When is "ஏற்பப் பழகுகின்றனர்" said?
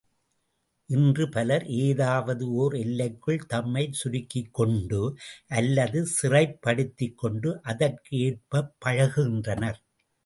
8.27-9.79